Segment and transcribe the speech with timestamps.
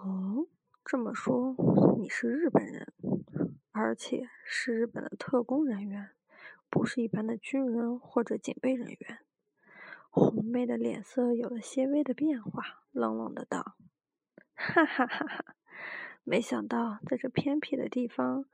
[0.00, 0.46] 哦，
[0.84, 1.56] 这么说
[1.98, 2.92] 你是日本人，
[3.72, 6.10] 而且是日本的特工人员，
[6.70, 9.18] 不是一般的军人或者警备人员。
[10.08, 13.76] 红妹的脸色有了些微的变化，冷冷的道
[14.54, 15.56] ：“哈哈哈哈！
[16.22, 18.44] 没想到在这偏僻的地方，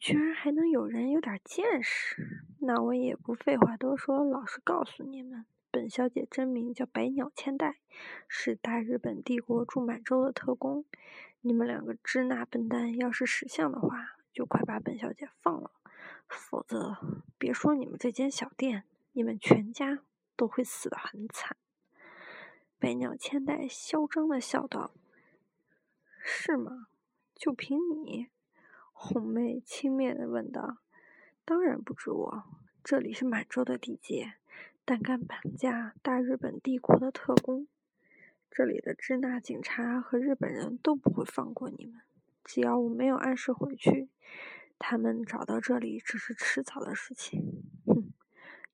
[0.00, 2.44] 居然还能有人有点见识。
[2.62, 5.46] 那我也不废话多说，老实告诉你们。”
[5.78, 7.78] 本小姐真名叫百鸟千代，
[8.26, 10.84] 是大日本帝国驻满洲的特工。
[11.40, 15.70] 你们两个支那笨蛋，要是识相的话，就快把本小姐放了，
[16.26, 16.96] 否则
[17.38, 18.82] 别说你们这间小店，
[19.12, 20.00] 你们全家
[20.34, 21.56] 都会死得很惨。
[22.80, 24.90] 百鸟千代嚣张的笑道
[26.18, 26.88] ：“是吗？
[27.36, 28.26] 就凭你？”
[28.92, 30.78] 红妹轻蔑的问道
[31.46, 32.42] ：“当然不止我，
[32.82, 34.34] 这里是满洲的地界。”
[34.88, 37.68] 胆敢绑架大日本帝国的特工，
[38.50, 42.00] 这里的支那警察和日本人都不会放过你们。
[42.42, 44.08] 只要我没有按时回去，
[44.78, 47.64] 他们找到这里只是迟早的事情。
[47.84, 48.14] 哼，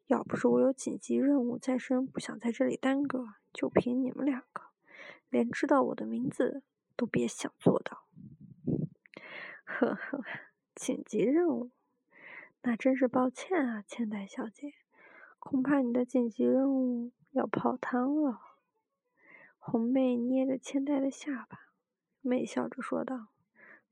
[0.06, 4.62] 要不是我有紧急任务在身，不想在这里耽搁，就凭你们两个，
[5.30, 6.62] 连知道我的名字
[6.94, 8.06] 都别想做到。
[9.64, 10.22] 呵呵，
[10.76, 11.72] 紧急任务，
[12.62, 14.74] 那真是抱歉啊，千代小姐。
[15.44, 18.40] 恐怕你的紧急任务要泡汤了。
[19.58, 21.68] 红妹捏着千代的下巴，
[22.22, 23.28] 媚笑着说道：“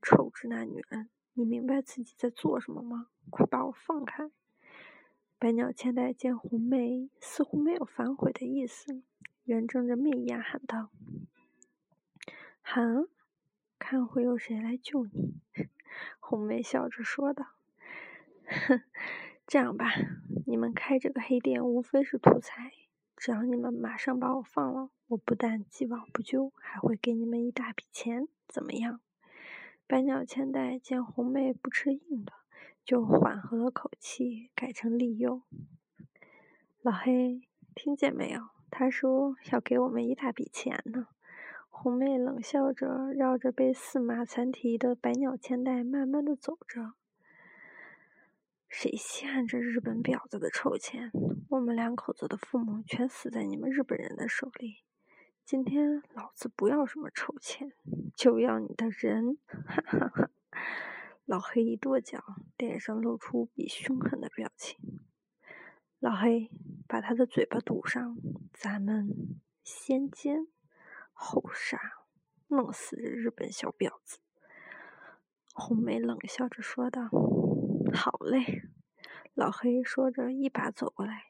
[0.01, 3.09] 臭直男女人，你明白自己在做什么吗？
[3.29, 4.31] 快把我放开！”
[5.37, 9.03] 百鸟千代见红妹似乎没有反悔的意思，
[9.43, 10.89] 圆睁着媚眼喊道
[12.61, 13.07] ：“喊，
[13.77, 15.39] 看会有谁来救你？”
[16.19, 17.45] 红妹笑着说道
[18.67, 18.81] ：“哼。”
[19.45, 19.91] 这样吧，
[20.47, 22.71] 你们开这个黑店无非是图财，
[23.15, 28.99] 只要你们马上把我放了，我不但既往不咎，还会给你们一大笔钱，怎么样？
[29.85, 32.31] 百鸟千代见红妹不吃硬的，
[32.83, 35.41] 就缓和了口气，改成利诱。
[36.81, 37.41] 老黑，
[37.75, 38.49] 听见没有？
[38.71, 41.07] 他说要给我们一大笔钱呢。
[41.69, 46.93] 红妹冷笑着，绕着被四马残蹄的百鸟千代慢慢的走着。
[48.75, 51.11] 谁稀罕这日本婊子的臭钱？
[51.49, 54.77] 我们两口子的父母全死在你们日本人的手里。
[55.45, 57.71] 今天老子不要什么臭钱，
[58.17, 59.37] 就要你的人！
[59.45, 60.31] 哈哈哈！
[61.25, 62.23] 老黑一跺脚，
[62.57, 64.79] 脸上露出比凶狠的表情。
[65.99, 66.49] 老黑，
[66.87, 68.17] 把他的嘴巴堵上，
[68.51, 70.47] 咱们先奸
[71.11, 71.79] 后杀，
[72.47, 74.17] 弄死这日本小婊子！
[75.53, 77.11] 红梅冷笑着说道。
[77.93, 78.63] 好嘞，
[79.33, 81.25] 老黑说着，一把走过来，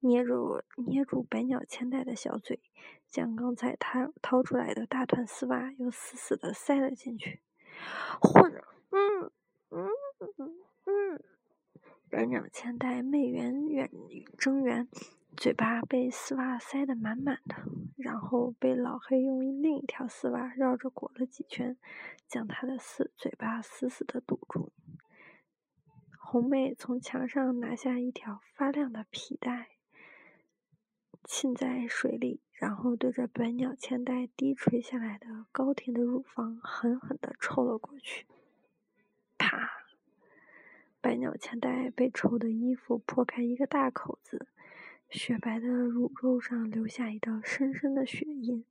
[0.00, 2.60] 捏住捏住百鸟千代的小嘴，
[3.08, 7.40] 将刚才他掏出来的大团丝袜又死死的塞了进去。
[8.20, 8.52] 混，
[8.90, 9.30] 嗯
[9.70, 9.88] 嗯
[10.38, 10.54] 嗯
[10.84, 11.20] 嗯，
[12.08, 13.90] 百鸟千代媚圆圆
[14.38, 14.88] 睁圆，
[15.36, 17.56] 嘴巴被丝袜塞得满满的，
[17.96, 21.76] 然后被老黑用另一条丝袜绕着裹了几圈，
[22.28, 24.72] 将他的死嘴巴死死的堵住。
[26.30, 29.70] 红妹从墙上拿下一条发亮的皮带，
[31.24, 38.26] 浸在水里，然后对着百鸟千代低垂下来的高挺的乳房狠狠地抽了过去。
[39.38, 39.70] 啪！
[41.00, 44.48] 百鸟千代被抽的衣服破开一个大口子，
[45.08, 48.66] 雪白的乳肉上留下一道深深的血印，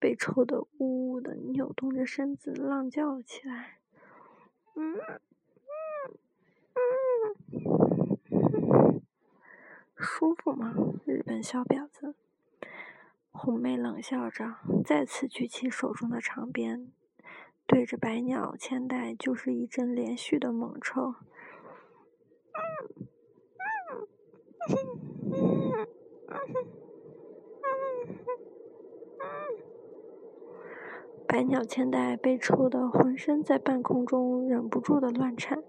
[0.00, 3.78] 被抽得呜呜的扭动着身子，浪叫起来。
[4.74, 4.98] 嗯。
[9.96, 12.14] 舒服吗，日本小婊子？
[13.30, 16.90] 红妹冷笑着，再次举起手中的长鞭，
[17.66, 21.14] 对着百鸟千代就是一阵连续的猛抽。
[31.26, 35.62] 百鸟千代被抽得浑身在半空中忍不住的乱颤，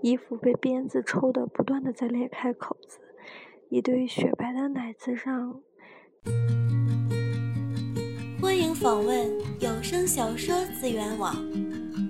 [0.00, 2.98] 衣服被鞭子抽的不断的在裂开口子。
[3.68, 5.60] 一堆雪白的奶子上。
[8.40, 11.34] 欢迎访问有声小说资源网，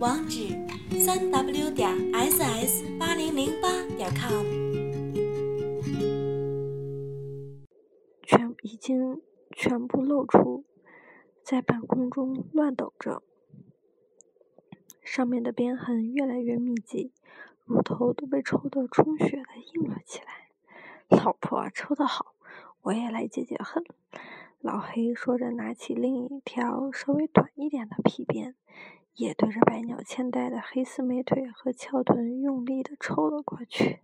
[0.01, 0.49] 网址：
[0.99, 4.45] 三 w 点 ss 八零零八点 com。
[8.23, 9.21] 全已经
[9.55, 10.65] 全部露出，
[11.43, 13.23] 在半空中乱抖着，
[15.03, 17.13] 上面的鞭痕越来越密集，
[17.65, 20.49] 乳头都被抽得充血的硬了起来。
[21.09, 22.35] 老婆抽得好，
[22.83, 23.85] 我也来解解恨。
[24.61, 28.55] 老黑说着，拿起另一条稍微短一点的皮鞭，
[29.15, 33.99] 也对着百鸟千代的黑丝美腿和翘臀用力的抽了过去。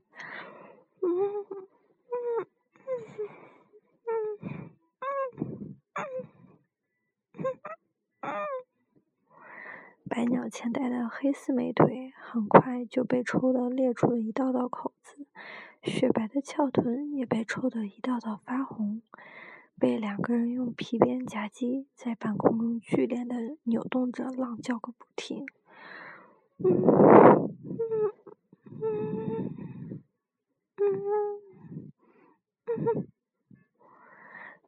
[10.19, 15.29] 百鸟千代的黑丝美腿很快就被抽得裂出了一道道口子，
[15.85, 19.01] 雪白的翘臀也被抽得一道道发红。
[19.79, 25.47] 被两个人用皮鞭夹击，在半空中剧烈的扭动着，浪叫个不停。
[26.57, 28.13] 嗯嗯
[28.81, 30.03] 嗯
[30.79, 30.83] 嗯
[32.67, 33.07] 嗯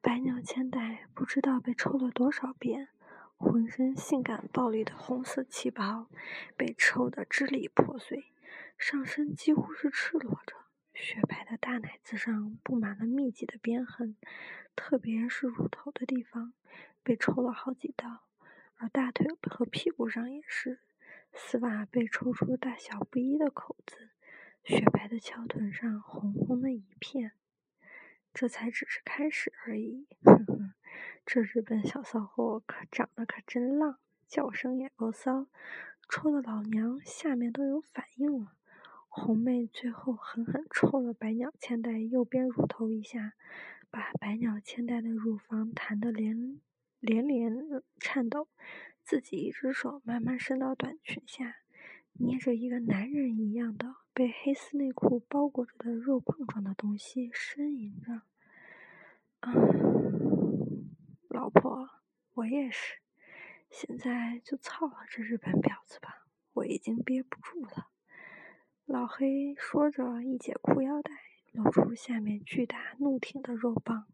[0.01, 2.87] 百鸟千代不知道被抽了多少遍，
[3.41, 6.11] 浑身性感暴力的红色旗袍
[6.59, 8.35] 被抽得支离破碎，
[8.77, 10.55] 上身几乎是赤裸着，
[10.93, 14.15] 雪白的大奶子上布满了密集的鞭痕。
[14.77, 16.53] 特别是乳头的地方
[17.03, 18.27] 被抽了好几刀，
[18.77, 20.81] 而大腿和屁股上也是，
[21.33, 24.11] 丝袜被抽出大小不一的口子，
[24.63, 27.33] 雪白的翘臀上红红的一片。
[28.33, 30.73] 这才只是开始而已，哼哼，
[31.27, 35.47] 这日本小骚货可长得可真浪，叫声也够骚，
[36.09, 38.53] 抽的老娘下面都有反应了。
[39.09, 43.33] 红妹最后狠狠抽了百鸟千代右边乳头一下。
[43.93, 46.61] 把百鸟千代的乳房弹得连
[47.01, 48.47] 连连颤抖，
[49.03, 51.57] 自己一只手慢慢伸到短裙下，
[52.23, 58.23] 捏着一个男人一样的被黑丝内裤包裹着的肉棒状的东西，呻吟着
[59.41, 59.53] ：“啊，
[61.29, 61.89] 老婆，
[62.35, 62.99] 我也是，
[63.71, 67.89] 现在就操了这日本婊子吧，我已经憋不住了。”
[68.85, 71.13] 老黑说着，一解裤腰带。
[71.53, 74.07] 露出下面巨大怒挺的肉棒，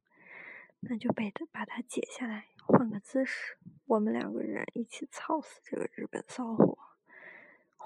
[0.80, 6.78] 那就被他把它解下来，换个姿势，我们两个人一起操死这个日本骚货。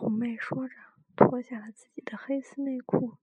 [0.00, 0.75] 红妹说着，
[1.14, 3.19] 脱下了自己的黑丝内裤，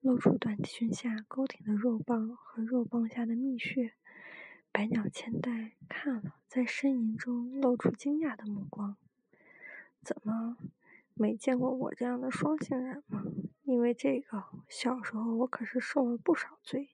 [0.00, 3.94] 露出短裙下高挺的肉棒和肉棒下的蜜穴。
[4.70, 8.96] 百鸟千代看了，在呻吟中露出惊讶的目光
[10.04, 10.56] ：“怎么？”
[11.14, 13.24] 没见过我这样的双性人吗？
[13.64, 16.90] 因为这个，小时候我可是受了不少罪，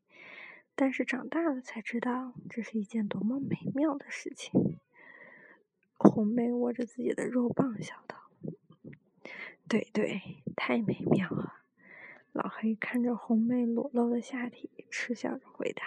[0.74, 4.78] 但是长大了才知道，这是一件多么美妙的事情。
[5.98, 8.15] 红妹握着自己的肉棒，笑道
[9.68, 10.20] ：“对对，
[10.56, 11.54] 太美妙了。”
[12.32, 15.84] 老黑看着红妹裸露的下体，嗤笑着回答：“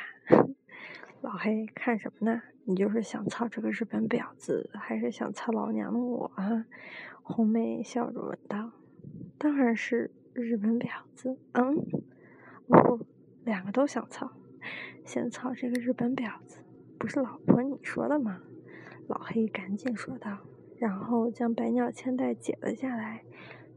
[1.22, 2.42] 老黑，看什么呢？
[2.66, 6.66] 你就是想操这个日本婊子，还是想操老娘的我啊？”
[7.22, 8.72] 红妹笑着问道
[9.38, 11.76] ：“当然是日本婊子，嗯，
[12.68, 13.06] 不，
[13.46, 14.32] 两个都想操。
[15.06, 16.60] 先操这个日本婊子，
[16.98, 18.42] 不是老婆你说的吗？”
[19.08, 20.40] 老黑赶紧说道，
[20.78, 23.24] 然后将百鸟千代解了下来，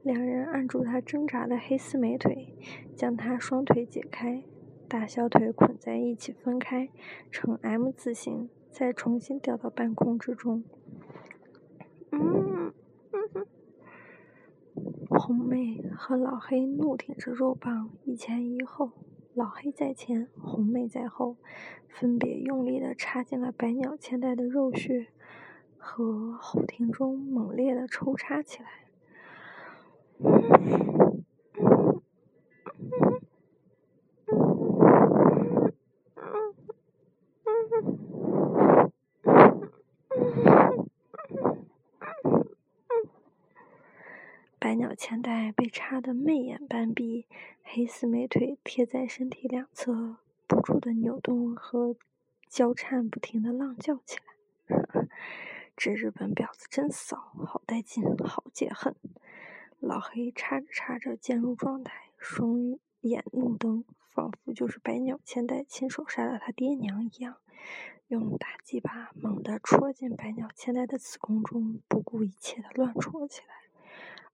[0.03, 2.55] 两人按住他挣扎的黑丝美腿，
[2.97, 4.43] 将他双腿解开，
[4.89, 6.89] 大小腿捆在一起分开，
[7.31, 10.65] 呈 M 字形，再重新吊到半空之中。
[12.11, 12.73] 嗯。
[15.09, 18.91] 红妹和老黑怒挺着肉棒，一前一后，
[19.35, 21.37] 老黑在前，红妹在后，
[21.89, 25.07] 分别用力的插进了百鸟千代的肉穴
[25.77, 28.69] 和后庭中，猛烈的抽插起来。
[45.21, 47.27] 百鸟被插得媚眼半闭，
[47.63, 50.17] 黑丝美腿贴在身体两侧，
[50.47, 51.97] 不住的扭动和
[52.49, 55.09] 交颤不停的浪叫起来。
[55.77, 57.17] 这日本婊子真骚，
[57.47, 58.95] 好带劲，好解恨。
[59.81, 67.37] 老黑插着插着渐入状态，双眼怒瞪，仿佛就是百鸟千代亲手杀了他爹娘一样，
[68.09, 73.62] 用大鸡巴猛地戳进百鸟千代的子宫中，不顾一切的乱戳起来。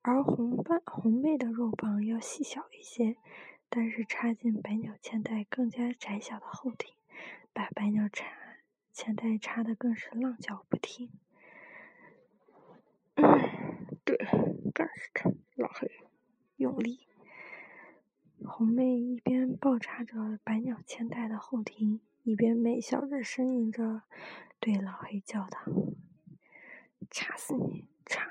[0.02, 3.16] 而红棒红妹的肉棒要细小一些，
[3.68, 6.94] 但是插进百鸟千代更加窄小的后庭，
[7.52, 8.24] 把百鸟插
[8.92, 11.10] 千代插的更是浪叫不停。
[14.04, 14.16] 对，
[14.72, 15.30] 干死他！
[15.56, 15.90] 老黑，
[16.56, 17.00] 用力！
[18.44, 24.02] 红妹一边暴插着百鸟千代的后庭，一边媚笑着呻吟着，
[24.60, 25.58] 对老黑叫道
[27.10, 28.30] ：“插死你，插！”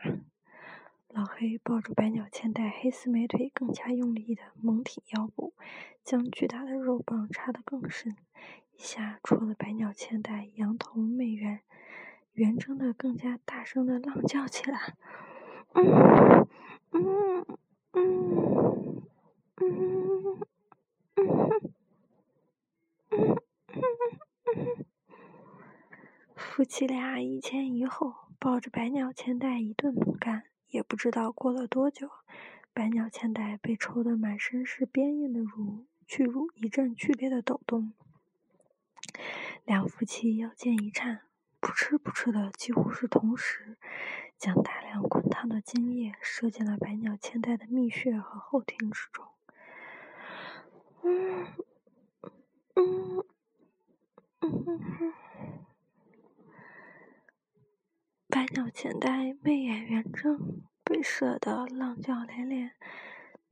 [1.17, 5.55] 老黑抱住百鸟千代黑丝美腿，更加用力的猛挺腰部，
[6.03, 8.15] 将巨大的肉棒插得更深，
[8.75, 11.62] 一下戳了百鸟千代羊头媚圆，
[12.33, 14.93] 圆睁的更加大声的浪叫起来。
[15.74, 16.45] 嗯
[16.91, 17.45] 嗯
[17.93, 19.07] 嗯
[19.55, 20.39] 嗯嗯
[21.15, 21.59] 嗯嗯
[24.45, 24.86] 嗯
[26.36, 32.09] 夫妻俩一前一后抱着百鸟千代一顿猛干，也不知道过了多久，
[32.74, 37.93] 百鸟千代被抽得满身是鞭印的乳巨乳一阵剧烈的抖动，
[39.65, 41.21] 两夫妻腰间一颤，
[41.59, 43.77] 扑哧扑哧的几乎是同时，
[44.38, 49.25] 将大量滚烫的精液射进了百鸟千代的蜜穴和后庭之中。
[51.03, 51.47] 嗯
[52.75, 53.24] 嗯
[54.41, 55.13] 嗯。
[58.38, 62.74] 百鸟千代媚眼圆睁，被射得浪叫连连，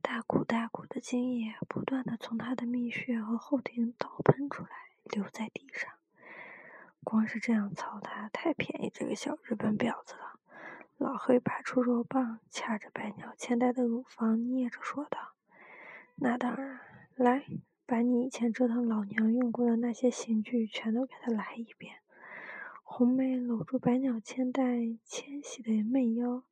[0.00, 4.70] 大股大股的精液不断的从他的蜜穴和后庭倒喷出来，
[5.02, 5.90] 流在地上。
[7.02, 10.38] 光是这样操他，太便宜这个小日本婊子了。
[10.98, 15.32] 老黑拔出肉棒，掐着百鸟千代的乳房，捏着说道
[16.14, 16.78] ：“那当然，
[17.16, 17.44] 来，
[17.86, 21.96] 把你以前折腾老娘用过的那些刑具全都给他来一遍。”
[22.88, 24.62] 红梅搂住百鸟千代
[25.04, 26.44] 纤细的媚腰，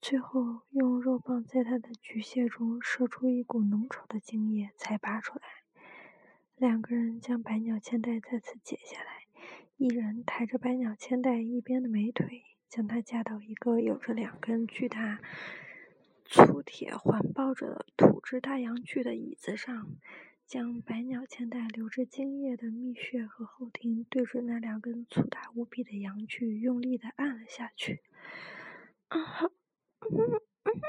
[0.00, 5.44] 最后用肉棒在她的菊穴中射出一股浓稠的精液，才拔出来。
[6.56, 9.26] 两个人将百鸟千代再次解下来，
[9.76, 15.20] 一人抬着百鸟千代一边的美腿，将她架到一个有着两根巨大
[16.26, 19.96] 粗铁环抱着的土制大阳具的椅子上。
[20.46, 28.02] 将百鸟千代流着精液的蜜穴和后庭对准那两根粗大无比的阳具，用力的按了下去。
[29.08, 29.50] 啊哈，
[30.00, 30.08] 嗯
[30.64, 30.80] 嗯